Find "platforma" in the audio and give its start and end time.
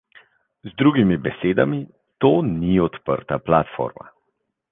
3.51-4.11